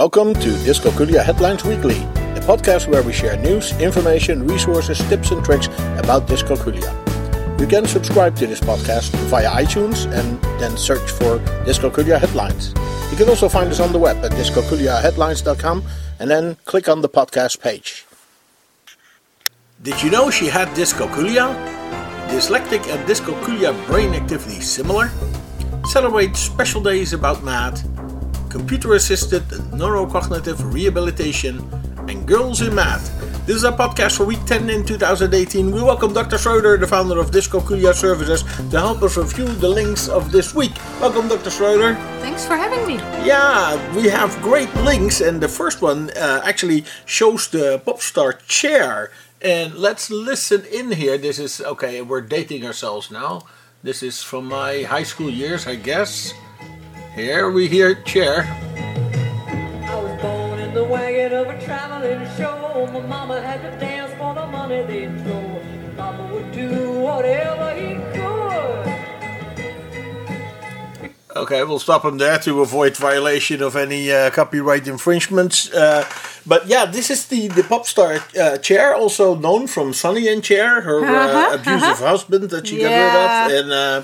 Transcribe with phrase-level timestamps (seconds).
[0.00, 5.44] Welcome to Dyscalculia Headlines Weekly, a podcast where we share news, information, resources, tips, and
[5.44, 5.66] tricks
[5.98, 6.90] about dyscalculia.
[7.60, 12.72] You can subscribe to this podcast via iTunes and then search for Dyscalculia Headlines.
[13.10, 15.84] You can also find us on the web at dyscalculiaheadlines.com
[16.18, 18.06] and then click on the podcast page.
[19.82, 21.52] Did you know she had dyscalculia?
[22.30, 25.10] Dyslectic and dyscalculia brain activity similar?
[25.84, 27.84] Celebrate special days about math,
[28.50, 31.62] computer assisted neurocognitive rehabilitation,
[32.08, 33.06] and girls in math.
[33.46, 35.70] This is our podcast for week 10 in 2018.
[35.70, 36.36] We welcome Dr.
[36.36, 40.72] Schroeder, the founder of Dyscalculia Services, to help us review the links of this week.
[41.00, 41.50] Welcome, Dr.
[41.50, 41.94] Schroeder.
[42.20, 42.96] Thanks for having me.
[43.24, 48.38] Yeah, we have great links, and the first one uh, actually shows the pop star
[48.46, 49.10] Cher.
[49.40, 51.16] And let's listen in here.
[51.16, 53.46] This is okay, we're dating ourselves now.
[53.82, 56.34] This is from my high school years, I guess.
[57.14, 58.44] Here we hear Cher.
[58.44, 62.88] I was born in the wagon of a traveling show.
[62.92, 65.60] My mama had to dance for the money they'd throw.
[65.96, 68.94] Papa would do whatever he could.
[71.36, 75.72] Okay, we'll stop him there to avoid violation of any uh, copyright infringements.
[75.72, 76.04] Uh,
[76.46, 80.44] but yeah, this is the, the pop star uh, Cher, also known from Sonny and
[80.44, 82.06] Cher, her uh, Uh-huh, abusive uh-huh.
[82.08, 82.88] husband that she Yeah.
[82.88, 83.64] got rid of.
[83.64, 84.02] And, uh,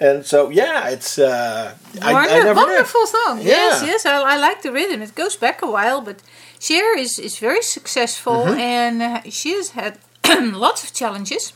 [0.00, 1.18] and so, yeah, it's.
[1.18, 2.60] Uh, I, I never knew.
[2.66, 3.40] wonderful song.
[3.42, 3.86] Yes, Yeah.
[3.88, 5.02] yes, I, I like the rhythm.
[5.02, 6.22] It goes back a while, but
[6.60, 8.60] Cher is, is very successful Mm-hmm.
[8.60, 9.98] and uh, she has had
[10.52, 11.52] lots of challenges.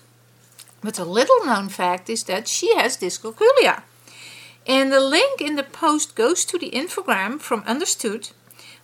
[0.80, 3.82] But a little known fact is that she has dyscalculia.
[4.66, 8.30] And the link in the post goes to the infogram from Understood,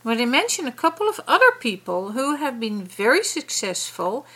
[0.02, 4.26] where they mention a couple of other people who have been very successful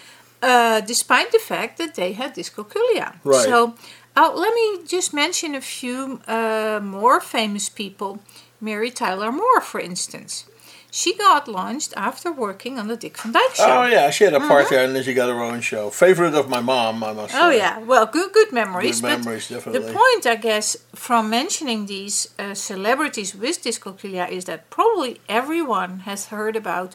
[0.43, 3.17] uh, despite the fact that they had dyscalculia.
[3.25, 3.45] Right.
[3.45, 3.75] So
[4.19, 8.21] uh, let me just mention a few uh, more famous people.
[8.61, 10.45] Mary Tyler Moore, for instance.
[10.91, 13.83] She got launched after working on the Dick Van Dyke Show.
[13.83, 15.91] Oh, yeah, she had a part there and then she got her own show.
[15.91, 17.39] Favorite of my mom, I must say.
[17.41, 17.59] Oh say.
[17.59, 19.01] yeah, well, good good memories.
[19.01, 24.47] Good but memories, The point, I guess, from mentioning these uh, celebrities with dyscalculia is
[24.47, 26.95] that probably everyone has heard about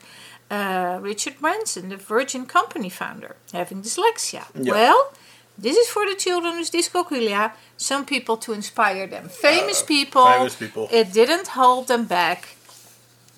[0.49, 4.45] uh, Richard Branson, the Virgin Company founder, having dyslexia.
[4.55, 4.71] Yeah.
[4.71, 5.13] Well.
[5.57, 7.51] This is for the children with dyscalculia.
[7.77, 9.29] Some people to inspire them.
[9.29, 10.23] Famous people.
[10.23, 10.87] Uh, famous people.
[10.91, 12.55] It didn't hold them back.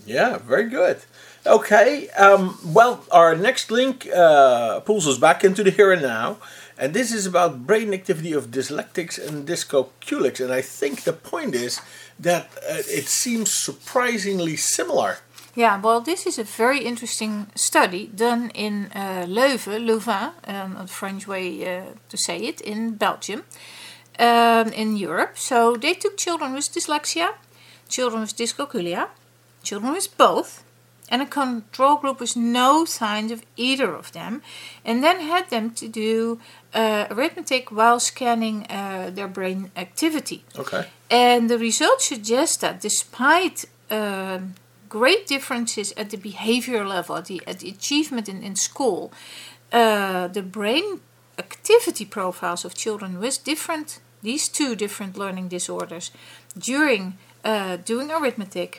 [0.05, 1.03] Yeah, very good.
[1.47, 6.37] Okay, um, well, our next link uh, pulls us back into the here and now,
[6.77, 10.43] and this is about brain activity of dyslectics and dyscalculics.
[10.43, 11.81] And I think the point is
[12.19, 15.19] that uh, it seems surprisingly similar.
[15.55, 20.85] Yeah, well, this is a very interesting study done in uh, Leuven, Louvain, um, a
[20.85, 23.43] French way uh, to say it, in Belgium,
[24.19, 25.37] um, in Europe.
[25.37, 27.35] So they took children with dyslexia,
[27.87, 29.07] children with dyscalculia,
[29.63, 30.65] children with both,
[31.07, 34.41] and a control group with no signs of either of them,
[34.83, 36.39] and then had them to do
[36.73, 40.43] uh, arithmetic while scanning uh, their brain activity.
[40.57, 40.85] Okay.
[41.09, 44.55] And the results suggest that despite um,
[44.99, 49.11] great differences at the behavior level, at the, at the achievement in, in school,
[49.73, 50.85] uh, the brain
[51.37, 56.11] activity profiles of children with different, these two different learning disorders
[56.57, 58.71] during uh, doing arithmetic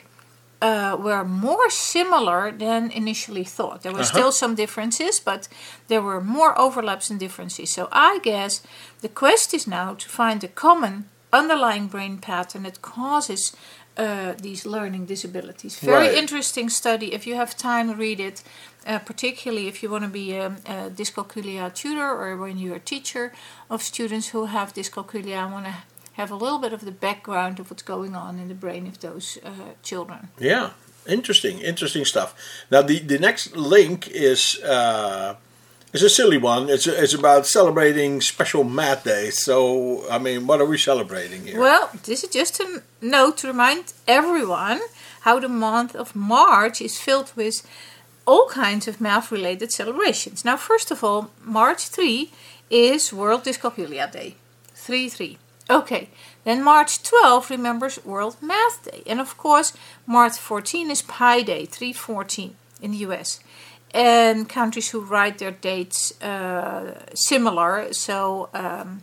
[0.59, 3.83] uh, were more similar than initially thought.
[3.83, 5.47] There were still some differences, but
[5.87, 7.69] there were more overlaps and differences.
[7.71, 8.63] So I guess
[9.01, 13.55] the quest is now to find a common underlying brain pattern that causes
[13.97, 15.79] uh, these learning disabilities.
[15.79, 16.17] Very Right.
[16.17, 17.13] interesting study.
[17.13, 18.43] If you have time, read it.
[18.85, 22.79] Uh, particularly if you want to be a, a dyscalculia tutor or when you're a
[22.79, 23.33] teacher
[23.69, 25.73] of students who have dyscalculia, I want to
[26.13, 28.99] have a little bit of the background of what's going on in the brain of
[28.99, 30.29] those uh, children.
[30.39, 30.69] Yeah,
[31.05, 32.33] interesting, interesting stuff.
[32.71, 35.35] Now, the, the next link is uh,
[35.93, 36.69] is a silly one.
[36.69, 39.41] It's, it's about celebrating special math days.
[39.43, 41.59] So, I mean, what are we celebrating here?
[41.59, 44.81] Well, this is just a note to remind everyone
[45.21, 47.67] how the month of March is filled with
[48.25, 50.43] all kinds of math related celebrations.
[50.43, 52.31] Now, first of all, March 3
[52.69, 54.35] is World Dyscalculia Day.
[54.73, 55.37] 3 3.
[55.69, 56.09] Okay,
[56.45, 59.03] then March 12 remembers World Math Day.
[59.05, 59.73] And of course,
[60.05, 63.41] March 14 is Pi Day, 314 in the US.
[63.93, 69.01] And countries who write their dates uh, similar, so um,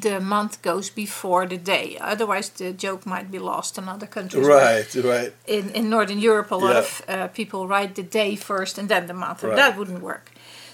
[0.00, 1.98] the month goes before the day.
[2.00, 4.46] Otherwise, the joke might be lost in other countries.
[4.46, 5.32] right, right.
[5.46, 6.78] In, in Northern Europe, a lot Yeah.
[6.78, 9.56] of uh, people write the day first and then the month, and Right.
[9.56, 10.30] that wouldn't work.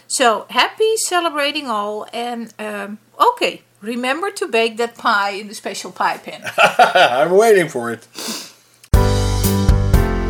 [0.07, 5.91] So, happy celebrating all, and um, okay, remember to bake that pie in the special
[5.91, 6.43] pie pan.
[7.19, 8.07] I'm waiting for it.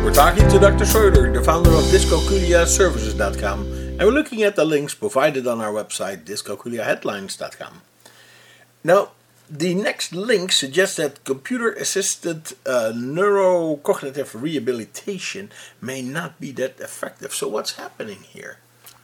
[0.07, 0.85] We're talking to Dr.
[0.85, 6.23] Schroeder, the founder of DyscalculiaServices.com, and we're looking at the links provided on our website,
[6.23, 7.81] DyscalculiaHeadlines.com.
[8.85, 9.11] Now,
[9.49, 15.51] the next link suggests that computer assisted uh, neurocognitive rehabilitation
[15.81, 17.33] may not be that effective.
[17.33, 18.59] So, what's happening here?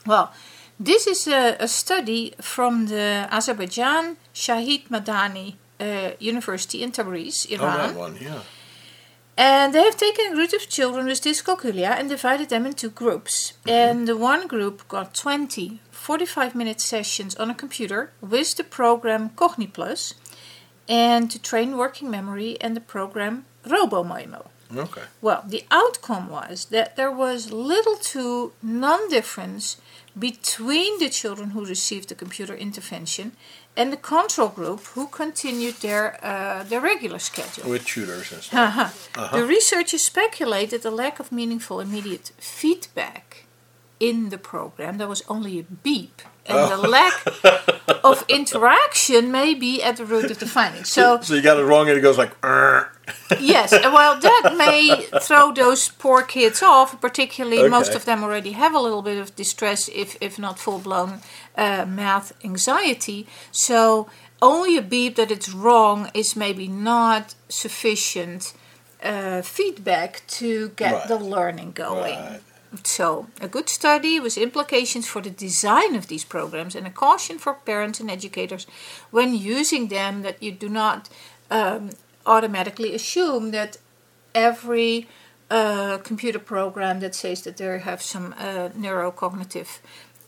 [0.07, 0.31] Well,
[0.79, 7.79] this is a, a study from the Azerbaijan Shahid Madani uh, University in Tabriz, Iran.
[7.81, 8.39] Oh, that one, yeah.
[9.37, 13.53] And they have taken a group of children with dyscalculia and divided them into groups.
[13.67, 19.29] And the one group got 20 45 minute sessions on a computer with the program
[19.29, 20.15] CogniPlus
[20.89, 24.47] and to train working memory and the program RoboMemo.
[24.75, 25.03] Okay.
[25.21, 29.77] Well, the outcome was that there was little to non difference
[30.17, 33.31] between the children who received the computer intervention
[33.75, 37.69] and the control group who continued their, uh, their regular schedule.
[37.69, 39.09] With tutors and stuff.
[39.17, 39.35] Uh-huh.
[39.37, 43.45] The researchers speculated the lack of meaningful immediate feedback
[44.09, 44.97] in the program.
[44.97, 47.15] There was only a beep, and the lack
[48.09, 50.89] of interaction may be at the root of the findings.
[50.89, 52.89] So, So you got it wrong and it goes like, "Arr."
[53.39, 54.79] yes, well, that may
[55.27, 56.89] throw those poor kids off.
[57.01, 60.79] Particularly, most of them already have a little bit of distress, if if not full
[60.79, 61.11] blown
[61.57, 63.19] uh, math anxiety.
[63.51, 64.07] So,
[64.41, 68.53] only a beep that it's wrong is maybe not sufficient
[69.03, 71.07] uh, feedback to get Right.
[71.07, 72.19] the learning going.
[72.19, 72.41] Right.
[72.83, 77.37] So, a good study with implications for the design of these programs and a caution
[77.37, 78.65] for parents and educators
[79.11, 81.09] when using them that you do not
[81.51, 81.91] um,
[82.25, 83.77] automatically assume that
[84.33, 85.07] every
[85.51, 89.79] uh, computer program that says that they have some uh, neurocognitive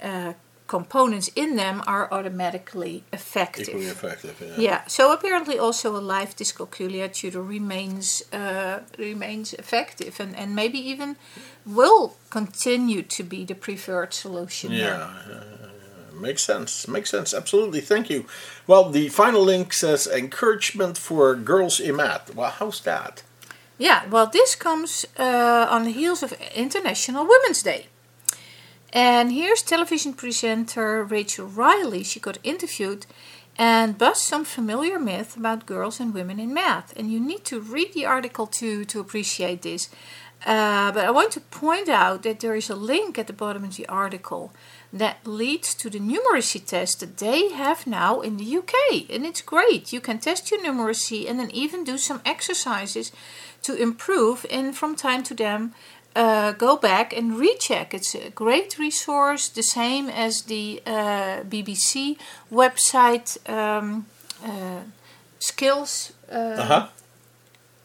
[0.01, 0.33] uh,
[0.77, 3.69] components in them are automatically effective.
[3.69, 4.67] Equally effective, yeah.
[4.67, 4.81] Yeah.
[4.87, 11.15] So apparently, also a live dyscalculia tutor remains uh, remains effective, and, and maybe even
[11.65, 14.71] will continue to be the preferred solution.
[14.71, 15.09] Yeah,
[16.27, 16.71] makes sense.
[16.87, 17.37] Makes sense.
[17.41, 17.81] Absolutely.
[17.81, 18.25] Thank you.
[18.67, 22.35] Well, the final link says encouragement for girls in math.
[22.35, 23.23] Well, how's that?
[23.77, 27.81] Yeah, well, this comes uh, on the heels of International Women's Day.
[28.95, 32.01] And here's television presenter Rachel Riley.
[32.01, 33.05] She got interviewed
[33.57, 36.95] and bust some familiar myth about girls and women in math.
[36.95, 39.89] And you need to read the article to, to appreciate this.
[40.45, 43.65] Uh, but I want to point out that there is a link at the bottom
[43.65, 44.53] of the article
[44.93, 49.09] that leads to the numeracy test that they have now in the UK.
[49.09, 49.91] And it's great.
[49.91, 53.11] You can test your numeracy and then even do some exercises
[53.63, 54.45] to improve.
[54.49, 55.73] And from time to time,
[56.15, 57.93] uh, go back and recheck.
[57.93, 62.17] It's a great resource, the same as the uh, BBC
[62.51, 64.05] website um,
[64.43, 64.81] uh,
[65.39, 66.13] skills.
[66.31, 66.87] Uh, Uh-huh.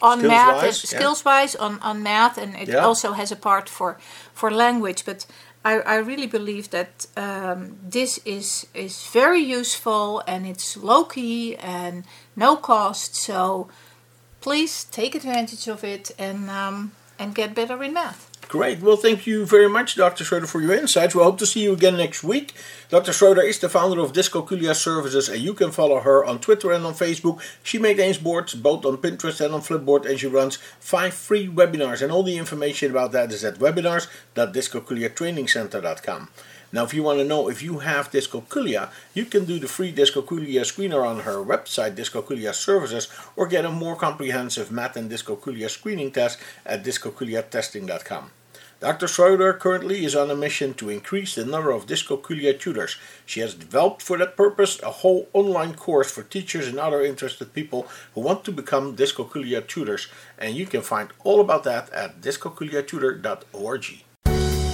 [0.03, 0.99] on Skills math, wise, and yeah.
[0.99, 2.87] skills wise on, on math, and it Yeah.
[2.89, 3.97] also has a part for
[4.35, 5.05] for language.
[5.05, 5.27] But
[5.65, 11.57] I, I really believe that um, this is is very useful and it's low key
[11.57, 12.05] and
[12.35, 13.15] no cost.
[13.15, 13.69] So
[14.41, 18.29] please take advantage of it and um, and get better in math.
[18.49, 18.81] Great.
[18.81, 20.25] Well, thank you very much, Dr.
[20.25, 21.15] Schroeder, for your insights.
[21.15, 22.53] We hope to see you again next week.
[22.89, 23.13] Dr.
[23.13, 26.85] Schroeder is the founder of Dyscalculia Services, and you can follow her on Twitter and
[26.85, 27.41] on Facebook.
[27.63, 32.03] She maintains boards both on Pinterest and on Flipboard, and she runs five free webinars.
[32.03, 36.29] And all the information about that is at webinars.dyscalculiatrainingcenter.com.
[36.73, 39.93] Now, if you want to know if you have dyscalculia, you can do the free
[39.93, 45.69] dyscalculia screener on her website, Dyscalculia Services, or get a more comprehensive math and dyscalculia
[45.69, 48.31] screening test at dyscalculiatesting.com.
[48.81, 49.09] Dr.
[49.09, 52.97] Schroeder currently is on a mission to increase the number of dyscalculia tutors.
[53.27, 57.53] She has developed for that purpose a whole online course for teachers and other interested
[57.53, 60.09] people who want to become dyscalculia tutors,
[60.39, 64.05] and you can find all about that at dyscalculiatutor.org.